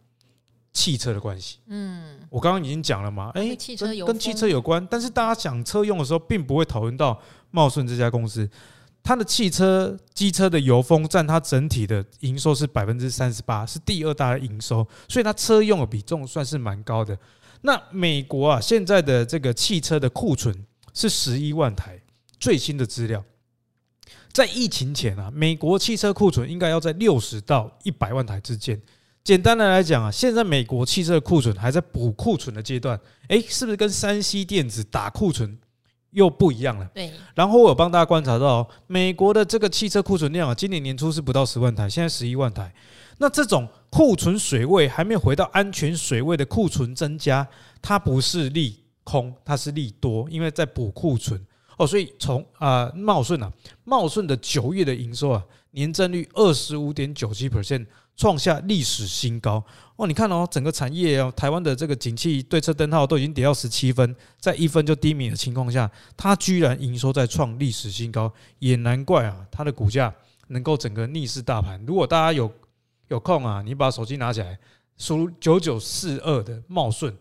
[0.72, 1.58] 汽车的关系。
[1.66, 8.48] 嗯，我刚刚已经讲了嘛，哎，汽车跟汽车有关，但是大家讲车用的时候，并不会讨论到茂顺这家公司。
[9.08, 17.18] 它的汽车、机车的油封占它整体的营收是百分之三十八，是第二大的营收，所以它车用的比重算是蛮高的。
[17.62, 20.54] 那美国啊，现在的这个汽车的库存
[20.92, 21.98] 是十一万台，
[22.38, 23.24] 最新的资料，
[24.30, 28.78] 在疫情前啊，美国汽车库存应该要在六十到一百万台之间。
[29.24, 35.58] 简单的来讲啊，现在美国汽车的库存还在补库存的阶段，诶，是不是跟三 C 电子打库存？
[36.10, 36.88] 又不一样了。
[36.94, 42.72] 对，然后我有帮大家观察到，美国的这个汽车库存量啊，今年年初是不到十万台，现在十一万台。
[43.18, 47.46] 那这种库存水位还没有回到安全水位的库存增加，
[47.82, 51.44] 它不是利空，它是利多，因为在补库存
[51.76, 51.86] 哦。
[51.86, 53.52] 所以从啊茂顺啊，
[53.84, 55.42] 茂顺的九月的营收啊，
[55.72, 57.86] 年增率二十五点九七 percent。
[58.18, 60.04] 创下历史新高哦！
[60.04, 70.12] 你看哦，整个产业哦，台湾的这个景气对策灯号都已经跌到十七分，在一分就低迷的情况下，它居然营收在创历史新高，也难怪啊，它的股价
[70.48, 71.80] 能够整个逆势大盘。
[71.86, 72.52] 如果大家有
[73.06, 74.58] 有空啊，你把手机拿起来，
[74.96, 77.16] 输入九九四二的茂顺，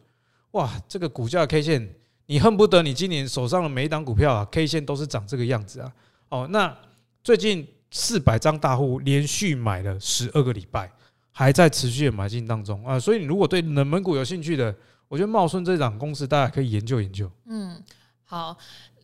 [0.52, 5.94] 哇，这个股价 K 线，你恨不得你今年手上的每一档股票啊，K 线都是长这个样子啊！
[6.30, 6.76] 哦，那
[7.24, 7.68] 最近。
[7.98, 10.92] 四百张大户连续买了十二个礼拜，
[11.32, 13.00] 还在持续的买进当中啊！
[13.00, 14.74] 所以你如果对冷门股有兴趣的，
[15.08, 17.28] 我觉得茂顺这档公司大家可以研究研究。
[17.48, 17.84] 嗯，
[18.24, 18.56] 好，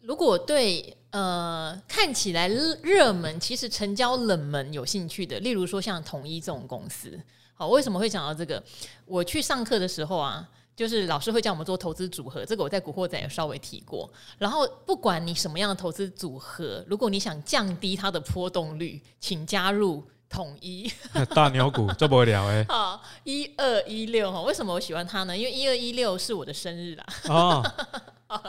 [0.04, 7.20] 如果对呃看起来热门，其实成交冷门有兴趣的，例如说像统一这种公司，
[7.56, 8.64] 好，为什么会讲到这个？
[9.06, 10.48] 我去上课的时候啊。
[10.76, 14.12] 就是老师会叫我们做投资组合，这个我在《古惑仔》也稍微提过。
[14.38, 20.92] 然后不管你什么样的投资组合，如果你想降低它的波动率，请加入统一
[21.36, 22.66] 大牛股，这不了哎。
[22.70, 25.38] 好，一二一六哈，为什么我喜欢它呢？
[25.38, 27.06] 因为一二一六是我的生日啦。
[27.30, 27.64] 哦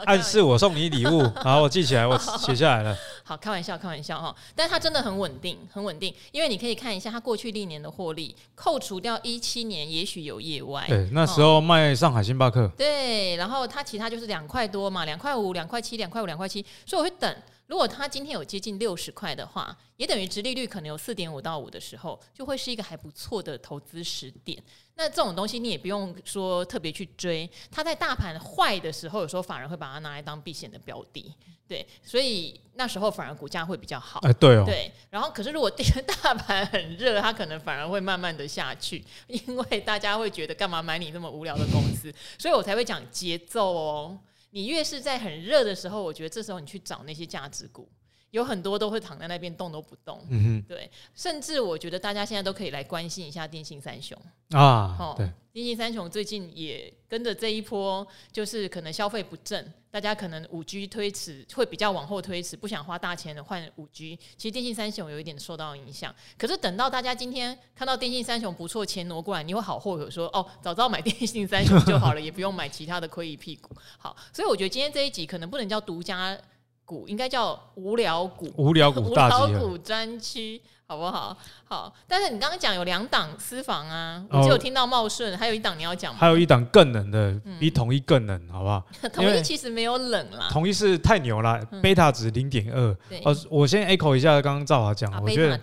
[0.05, 2.95] 暗示我送你礼物， 好，我记起来，我写下来了。
[3.23, 4.35] 好，开玩笑，开玩笑哈。
[4.55, 10.85] 但是它真的很稳定，很稳定，因为你可以看一下它过去历年的获利，扣除掉一七年也许有业外。
[10.87, 12.67] 对，那时候卖上海星巴克。
[12.77, 17.35] 对，然后它其他就是两块多嘛，两块五、两块七、两块五、两块七，所以我会等。
[17.67, 24.61] 如果它今天有接近六十块的话，也等于殖利率可能有四点五到五的时候，就会是一个还不错的投资时点。
[24.95, 31.33] 那这种东西你也不用说特别去追，它在大盘坏的时候，有时候反而会把它拿来当避险的标的，
[31.67, 34.19] 对，所以那时候反而股价会比较好。
[34.21, 34.91] 哎，对哦，对。
[35.09, 44.17] 然后可是如果这 个大盘很热，它可能反而会慢慢的下去，因为大家会觉得干嘛买你那么无聊的公司，所以我才会讲节奏哦。
[44.55, 47.89] 你越是在很热的时候，我觉得这时候你去找那些价值股，
[48.35, 50.21] 有很多都会躺在那边动都不动。
[50.29, 54.97] 嗯哼，对，甚至我觉得大家现在都可以来关心一下电信三雄啊。
[54.99, 64.19] 哦，对，电信三雄最近也跟着这一波，就是可能消费不振，大家可能五 G 推迟会比较往后推迟，不想花大钱的换五 G。
[64.35, 73.73] 其实电信三雄有一点受到影响，可是等到大家今天看到电信三雄不错，钱挪过来，你会好后悔说哦，早知道买电信三雄就好了，也不用买其他的亏一屁股。
[73.97, 76.37] 好，所以我觉得今天这一集可能不能叫独家。
[76.85, 81.35] 股应该叫无聊股，无聊股 大集合，无聊股专区，好不好？
[81.63, 86.19] 好，但是你刚刚讲有两档私房啊，我只有听到茂顺，还有一档你要讲吗？
[86.19, 88.85] 还有一档更冷的，比统一更冷，好不好？
[89.11, 92.97] 统一其实没有冷啦，统一是太牛了，贝塔值零点二。
[93.23, 95.59] 呃，我先 echo 一下刚刚赵华讲，我觉得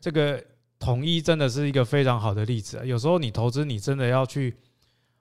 [0.00, 0.42] 这个
[0.78, 2.80] 统一真的是一个非常好的例子。
[2.84, 4.56] 有时候你投资，你真的要去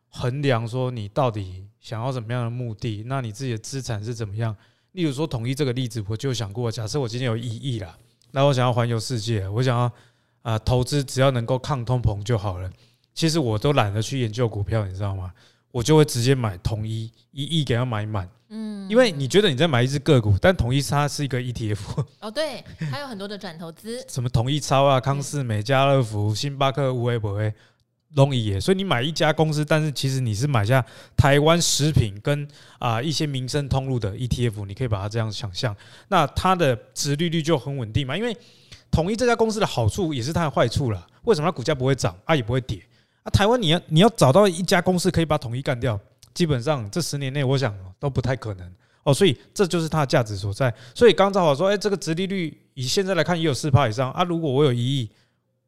[0.07, 4.55] 衡量说你到底想要什么样的目的，那你自己的资产是怎么样？
[4.93, 7.97] 例如说统一这个例子，我就想过，假设我今天有一亿啦，
[8.31, 12.69] 那我想要环游世界，我想要啊、呃、投资，只要能够抗通膨就好了。
[13.13, 15.31] 其实我都懒得去研究股票，你知道吗？
[15.71, 18.29] 我就会直接买统一，一亿给它买满。
[18.49, 22.05] 嗯，因为你觉得你在买一只个股，但统一它是一个 ETF。
[22.19, 27.53] 哦，对，还有很多的转投资，什么统一超啊、康士美、家乐福、星巴克、无为不为。
[28.13, 32.45] 容易耶，所以你买一家公司，但是其实你是买下台湾食品跟
[32.77, 35.73] 啊一些民生通路的 ETF，你可以把它这样想象，
[36.09, 38.17] 那它的殖利率就很稳定嘛。
[38.17, 38.35] 因为
[38.91, 41.07] 统一这家公司的好处也是它的坏处了。
[41.23, 42.81] 为什么它股价不会涨啊，也不会跌
[43.23, 43.29] 啊？
[43.29, 45.97] 台湾你要你要找到一家公司可以把统一干掉，
[46.33, 48.69] 基本上这十年内我想都不太可能
[49.03, 49.13] 哦。
[49.13, 50.73] 所以这就是它的价值所在。
[50.93, 54.23] 所以刚刚好说，哎，这个殖利率以现在来看也有四趴以上啊。
[54.25, 55.09] 如果我有一亿。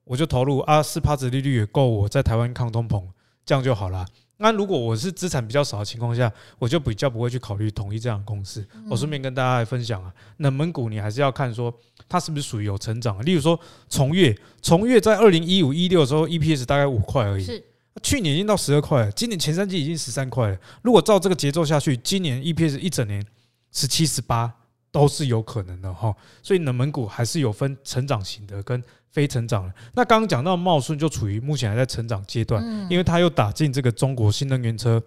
[0.05, 3.03] 我就投入啊，四趴子利率也够我在台湾抗通膨，
[3.45, 4.05] 这样就好了。
[4.37, 8.65] 那如果我是资产比较少的情况下，我就比较不会去考虑统一这样的公司。
[8.89, 11.73] 我顺便跟大家来分享啊，冷门股你还是要看说
[12.09, 13.23] 它是不是属于有成长的。
[13.23, 17.63] 例如说从越，从越在二零一五一六的时候 EPS 大概五块而已，是
[18.01, 20.57] 去年已经到十二块了，今年前三季已经十三块了。
[20.81, 23.25] 如果照这个节奏下去，今年 EPS 一整年
[23.71, 24.53] 十七十八
[24.93, 26.15] 都是有可能的哈。
[26.41, 28.81] 所以冷门股还是有分成长型的跟。
[29.13, 29.73] 非成长的。
[29.93, 34.99] 那刚刚讲到茂顺就处于目前还在成长阶段，因为它又打进这个中国新能源车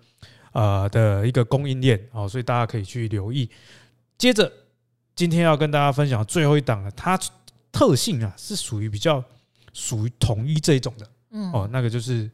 [0.52, 3.50] 呃的一个供应链哦，所以大家可以去留意。
[4.16, 4.48] 接着
[5.16, 7.18] 今天要跟大家分享最后一档了，它
[7.72, 9.20] 特性啊是属于比较
[9.72, 11.10] 属于统一这一种的，
[11.52, 12.30] 哦，那个就是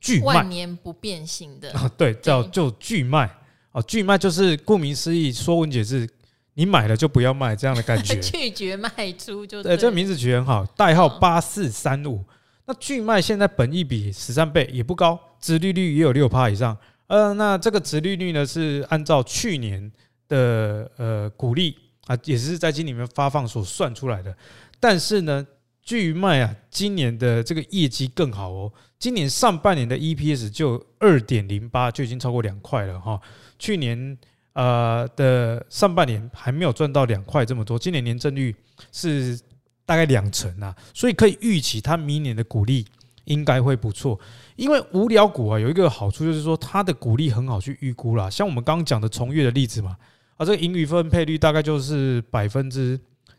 [0.00, 3.32] 巨迈，万年不变性的啊，对，叫就巨迈
[3.70, 6.10] 哦，巨迈就是顾名思义，说文解字。
[6.56, 8.14] 你买了就不要卖，这样的感觉。
[8.22, 9.76] 拒绝卖出就对。
[9.76, 12.24] 这个名字取得很好，代号八四三五。
[12.66, 16.76] 那巨卖现在本益比十三倍也不高，殖利率也有六趴以上。
[17.08, 19.90] 呃，那这个殖利率呢是按照去年
[20.28, 24.34] 的呃股利啊，也是在今年里面发放所算出来的。
[24.78, 25.44] 但是呢，
[25.82, 28.72] 巨卖啊，今年的这个业绩更好哦。
[28.98, 33.20] 今年上半年的 EPS 就二点零八，就已经超过两块了哈。
[33.58, 34.16] 去年。
[34.54, 38.54] 呃的上半年还没有赚到两块这么多，今年年增率
[38.90, 39.38] 是
[39.84, 42.86] 大概两成啊，所以可以预期它明年的股利
[43.24, 44.18] 应该会不错。
[44.56, 49.96] 因为无聊股啊有一个好处就是说它的股利很好去预估啦，像我们刚刚讲的崇越的例子嘛，
[50.36, 52.98] 啊这个盈余分配率大概就是百分之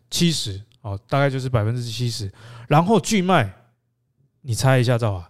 [0.09, 2.31] 七十哦，大概就是百分之七十。
[2.67, 3.51] 然后巨迈，
[4.41, 5.29] 你猜一下，赵啊，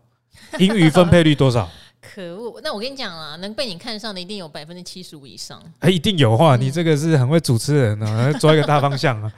[0.60, 1.70] 盈余分配率多少？
[2.14, 2.60] 可恶！
[2.64, 5.62] 那我跟你讲啊，能被你看上的一定有百分之七十五以上。
[5.80, 9.32] 哎，一定有话，你这个是很会主持人啊， 抓一个大方向啊，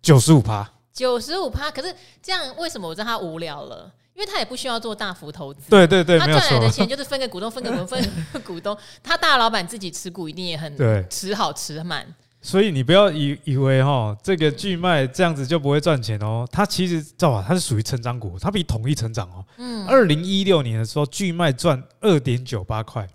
[0.00, 1.70] 九十五趴，九十五趴。
[1.70, 3.90] 可是这样，为什么我知道他无聊了？
[4.14, 5.70] 因为他也不需要做大幅投资。
[5.70, 8.02] 对对对，他赚来的钱就是分给股东，分给股东，分
[8.34, 8.76] 给股东。
[9.02, 10.76] 他大老板自己持股一定也很
[11.08, 12.06] 持好持满。
[12.44, 16.44] 所以你不要以以为哈，这个巨迈这样子就不会赚钱哦。
[16.50, 17.44] 它其实知道吧？
[17.46, 19.44] 它是属于成长股，它比统一成长哦。
[19.58, 19.86] 嗯。
[19.86, 23.08] 二零一六年的时候，巨迈赚二点九八块，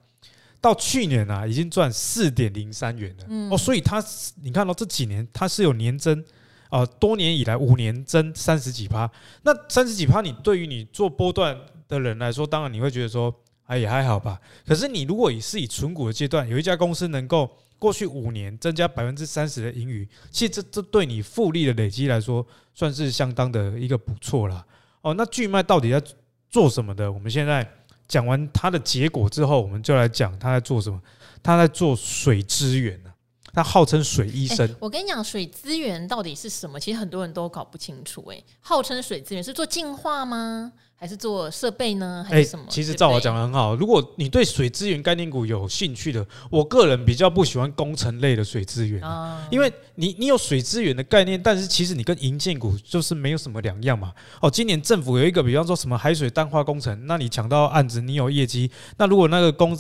[0.61, 3.25] 到去年啊，已经赚四点零三元了。
[3.27, 3.51] 嗯。
[3.51, 4.01] 哦，所以它
[4.41, 6.23] 你看到这几年它是有年增
[6.69, 9.11] 啊，多年以来五年增三十几趴。
[9.43, 11.53] 那三十几趴，你对于你做波段
[11.89, 14.39] 的人来说，当然你会觉得说，哎，也还好吧。
[14.65, 17.51] 可是你如果以是以存股的阶段，有一家公司能够。
[17.79, 24.65] 过去五年增加百分之三十的盈余，其实这这对你复利的累积来说，算是相当的一个不错了。
[25.01, 26.01] 哦，那巨迈到底在
[26.49, 27.11] 做什么的？
[27.11, 27.67] 我们现在
[28.07, 31.01] 讲完它的结果之后，我们就来讲它在做什么。
[31.43, 33.11] 它在做水资源呢，
[33.57, 34.69] 它号称水医生。
[34.79, 36.79] 我跟你讲，水资源到底是什么？
[36.79, 38.23] 其实很多人都搞不清楚。
[38.31, 40.71] 哎，号称水资源是做净化吗？
[40.95, 42.23] 还是做设备呢？
[42.27, 42.65] 还是什么？
[42.65, 43.75] 欸、其实照我讲的很好。
[43.75, 54.13] 如果你对水资源概念股有兴趣的，我个人比较不喜欢工程类的水资源啊，因为你你有水资源的概念，但是其实你跟银建股就是没有什么两样嘛。
[54.39, 58.69] 哦，今年政府有一个，比方说什么海水淡化工程，那你抢到案子，你有业绩。
[58.97, 59.75] 那如果那个工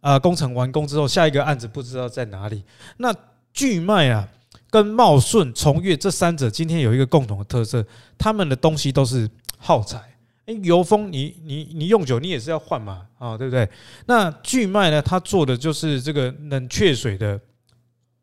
[0.00, 2.64] 啊工程完工之后，下一个案子不知道在哪里。
[2.98, 3.14] 那
[3.52, 4.28] 巨迈啊，
[4.70, 7.84] 跟茂顺、崇越这三者今天有一个共同的特色，
[8.18, 9.28] 他们的东西都是
[9.58, 10.02] 耗材。
[10.62, 13.68] 油封你你你用久你也是要换嘛啊，对不对？
[14.06, 15.00] 那巨迈呢？
[15.00, 17.40] 它做的就是这个冷却水的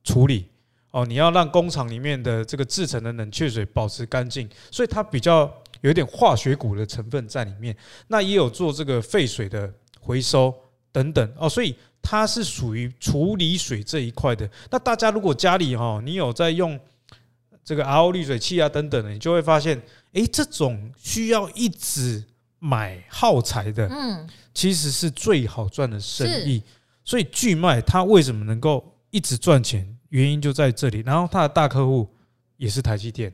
[0.03, 0.49] 处理
[0.91, 5.49] 哦，你要让工厂里面的这个制成的冷却水保持干净，所以它比较
[5.79, 7.73] 有点化学股的成分在里面。
[8.09, 9.71] 那也有做这个废水的
[10.01, 10.53] 回收
[10.91, 14.49] 等等哦，所以它是属于处理水这一块的。
[14.69, 16.79] 那大家如果家里哈，你有在用
[17.63, 19.81] 这个 RO 滤水器啊等等的，你就会发现。
[20.13, 22.23] 诶，这种需要一直
[22.57, 26.63] 买耗材的，嗯，其实是最好赚的生意。
[27.05, 29.95] 所以巨迈它为什么能够一直赚钱？
[30.09, 31.03] 原因就在这里。
[31.05, 32.09] 然后它的大客户
[32.55, 33.31] 也是台积电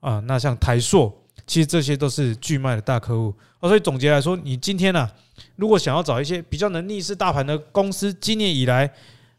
[0.00, 1.16] 啊，那像台塑，
[1.46, 3.34] 其实这些都是巨卖的大客户。
[3.60, 5.08] 所以总结来说，你今天呢，
[5.56, 8.90] 如果想要找一些比较能逆势大盘的公司，今年以来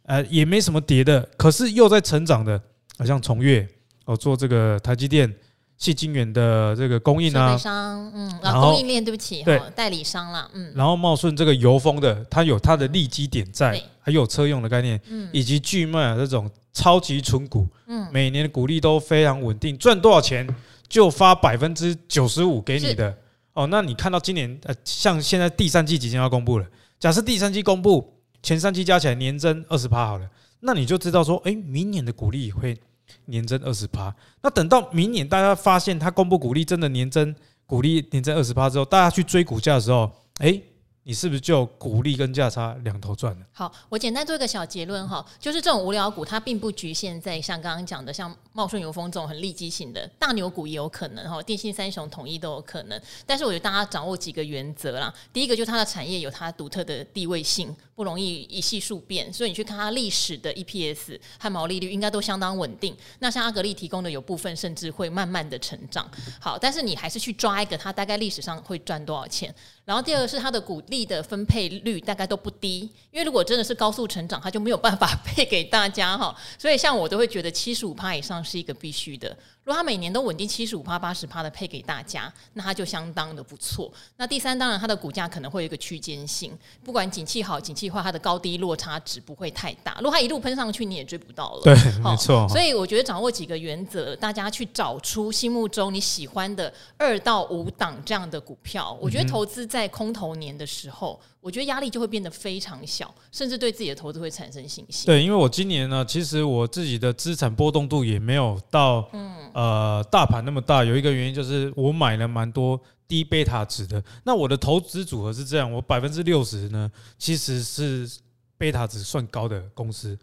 [0.04, 2.62] 呃也没什么跌的，可是又在成长的，
[2.98, 3.68] 好像崇越
[4.06, 5.34] 哦，做这个台积电。
[5.78, 20.48] 矽晶圆的这个供应啊，商，嗯，然后供应链，对不起，对，代理商啦，嗯，然后茂顺这个油封的，它有它的利基点在，还有车用的概念，嗯，以及巨迈啊这种超级存股，嗯，每年的股利都非常稳定，赚多少钱
[20.88, 23.18] 就发百分之九十五给你的，
[23.54, 26.66] 哦，那你看到今年呃，像现在第三季即将要公布了，
[27.00, 30.30] 假设第三季公布前三季加起来年增二十趴好了，
[30.60, 32.78] 那你就知道说，哎，明年的股利会。
[33.26, 37.34] 年增二十趴，那等到明年大家发现它公布股利真的年增
[37.68, 40.62] 股利年增二十趴之后，大家去追股价的时候，诶。
[41.08, 43.46] 你是不是就股利跟价差两头赚了？
[43.54, 53.00] 好，我简单做一个小结论哈，就是这种无聊股它并不局限在像刚刚讲的像茂顺油丰这种很利基型的大牛股也有可能哈，电信三雄统一都有可能。
[53.24, 62.98] 但是我觉得大家掌握几个原则啦，第一个就是它的产业有它独特的地位性，不容易一系数变，所以你去看它历史的 EPS 和毛利率应该都相当稳定。
[63.20, 66.10] 那像阿格力提供的有部分甚至会慢慢的成长。
[66.42, 69.54] 好，但是你还是去抓一个它大概历史上会赚多少钱。
[69.86, 76.36] 然后第二个是它的股利的分配率大概都不低，因为如果真的是高速成长，它就没有办法配给大家哈。
[76.58, 79.30] 所以像我都会觉得七十五趴以上是一个必须的。
[79.64, 83.92] 如果它每年都稳定七十五趴、八十趴的配给大家，那它就相当的不错。
[84.18, 89.96] 那第三，当然它的股价可能会有一个区间性，不管景气好、景气坏，它的高低落差值不会太大。
[89.98, 91.62] 如果它一路喷上去，你也追不到了。
[91.64, 92.48] 对，没错。
[92.50, 99.68] 所以我觉得掌握几个原则，大家去找出心目中你喜欢的二到五档这样的股票，我觉得投资。
[99.76, 105.06] 在空头年的时候，我觉得压力就会变得非常小，甚至对自己的投资会产生信心。
[105.06, 110.84] 对，因为我今年呢，其实我自己的资产波动度也没有到，嗯，呃，大盘那么大。
[110.84, 114.02] 有一个原因就是我买了蛮多低贝塔值的。
[114.24, 118.10] 那我的投资组合是这样，我百分之六十呢，其实是
[118.58, 120.18] 贝塔值算高的公司。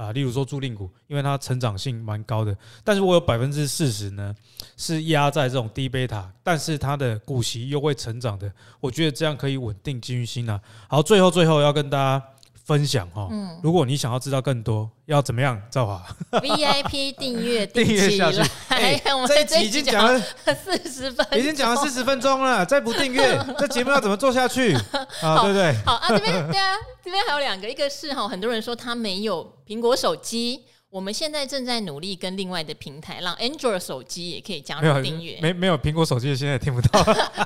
[0.00, 4.34] 啊，例如说租赁股，因为它成长性蛮高的，但是我有百分之四十呢，
[4.78, 10.58] 是压在这种低贝塔，但是它的股息又会成长的，我觉得这样可以稳定军心啊。
[10.88, 12.24] 好，最后最后要跟大家
[12.70, 13.26] 分享哈。
[13.32, 15.60] 嗯，如果你想要知道更多，要怎么样？
[15.72, 16.06] 赵华，
[16.38, 18.40] VIP 订阅订阅下去。
[18.68, 20.20] 哎，我们这一集已经讲了
[20.54, 24.72] 四十分，已经讲了四十分钟了，再不订阅， 这节目要怎么做下去？
[25.20, 25.74] 啊，对不对？
[25.84, 30.62] 好啊，这边对啊，这边还有两个，一个是哈，很多人说他没有苹果手机。
[30.90, 35.38] 我们现在正在努力跟另外的平台，让 Android 手机也可以加入订阅。
[35.40, 37.00] 没没有苹果手机现在也听不到。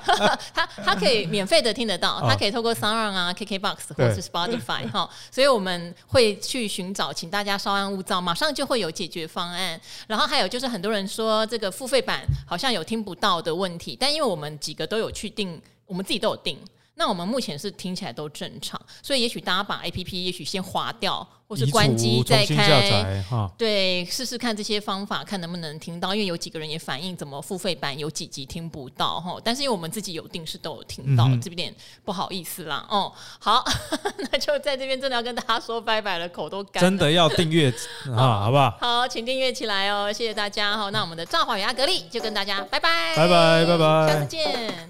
[0.54, 9.78] 它它可以免费的听得到，它可以透过 SoundOn 啊、KKBox 或者是 Spotify 哈，所以我们会去寻找，请大家稍安勿躁，马上就会有解决方案。
[10.06, 16.58] 然后还有就是很多人说这个付费版好像有听不到的问题，但因为我们几个都有去订，我们自己都有订。
[16.96, 23.24] 那我们目前是听起来都正常，所以也许大家把 APP 也许先划掉，或是关机再开，
[23.58, 26.14] 对，试试看这些方法，看能不能听到。
[26.14, 29.36] 因为有几个人也反映，怎么付费版有几集听不到哈？
[29.42, 31.74] 但是因为我们自己有定，是都有听到，这边
[32.04, 32.86] 不好意思啦。
[32.88, 33.64] 哦，好，
[34.30, 36.88] 那就在这边真的要跟大家说拜拜了，口都干了。
[36.88, 37.70] 真的要订阅
[38.16, 38.78] 啊， 好不好？
[38.80, 40.90] 好，请订阅起来哦，谢谢大家哈。
[40.90, 44.88] 那我们的赵华与阿格力就跟大家拜拜，拜拜，拜拜，下次见。